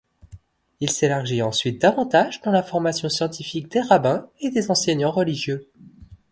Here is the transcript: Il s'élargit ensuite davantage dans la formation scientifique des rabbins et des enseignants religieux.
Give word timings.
Il 0.79 0.89
s'élargit 0.89 1.43
ensuite 1.43 1.79
davantage 1.79 2.41
dans 2.41 2.49
la 2.51 2.63
formation 2.63 3.07
scientifique 3.07 3.69
des 3.71 3.81
rabbins 3.81 4.27
et 4.39 4.49
des 4.49 4.71
enseignants 4.71 5.11
religieux. 5.11 5.69